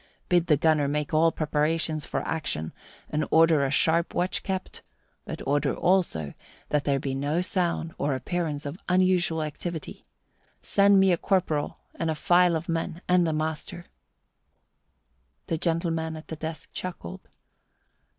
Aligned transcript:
Bid 0.29 0.47
the 0.47 0.57
gunner 0.57 0.87
make 0.87 1.13
all 1.13 1.31
preparations 1.31 2.05
for 2.05 2.27
action 2.27 2.73
and 3.11 3.23
order 3.29 3.63
a 3.63 3.69
sharp 3.69 4.15
watch 4.15 4.41
kept; 4.41 4.81
but 5.25 5.43
order 5.45 5.75
also 5.75 6.33
that 6.69 6.85
there 6.85 6.99
be 6.99 7.13
no 7.13 7.39
sound 7.41 7.93
or 7.99 8.15
appearance 8.15 8.65
of 8.65 8.79
unusual 8.89 9.43
activity. 9.43 10.07
Send 10.63 10.99
me 10.99 11.11
a 11.11 11.17
corporal 11.17 11.77
and 11.93 12.09
a 12.09 12.15
file 12.15 12.55
of 12.55 12.67
men, 12.67 13.03
and 13.07 13.27
the 13.27 13.31
master." 13.33 13.85
The 15.45 15.59
gentleman 15.59 16.15
at 16.15 16.29
the 16.29 16.35
desk 16.35 16.71
chuckled. 16.73 17.29